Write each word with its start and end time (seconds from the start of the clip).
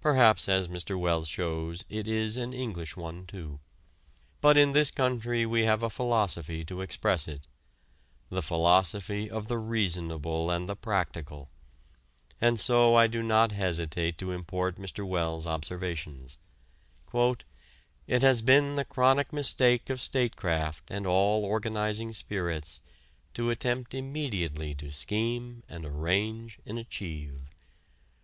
Perhaps 0.00 0.48
as 0.48 0.66
Mr. 0.66 0.98
Wells 0.98 1.28
shows 1.28 1.84
it 1.88 2.08
is 2.08 2.36
an 2.36 2.52
English 2.52 2.96
one 2.96 3.24
too. 3.24 3.60
But 4.40 4.58
in 4.58 4.72
this 4.72 4.90
country 4.90 5.46
we 5.46 5.62
have 5.64 5.84
a 5.84 5.88
philosophy 5.88 6.64
to 6.64 6.80
express 6.80 7.28
it 7.28 7.46
the 8.30 8.42
philosophy 8.42 9.30
of 9.30 9.46
the 9.46 9.58
Reasonable 9.58 10.50
and 10.50 10.68
the 10.68 10.74
Practical, 10.74 11.50
and 12.40 12.58
so 12.58 12.96
I 12.96 13.06
do 13.06 13.22
not 13.22 13.52
hesitate 13.52 14.18
to 14.18 14.32
import 14.32 14.74
Mr. 14.74 15.06
Wells's 15.06 15.46
observations: 15.46 16.38
"It 18.08 18.22
has 18.22 18.42
been 18.42 18.74
the 18.74 18.84
chronic 18.84 19.32
mistake 19.32 19.88
of 19.88 20.00
statecraft 20.00 20.82
and 20.90 21.06
all 21.06 21.44
organizing 21.44 22.10
spirits 22.12 22.80
to 23.34 23.50
attempt 23.50 23.94
immediately 23.94 24.74
to 24.74 24.90
scheme 24.90 25.62
and 25.68 25.84
arrange 25.86 26.58
and 26.66 26.76
achieve. 26.76 27.52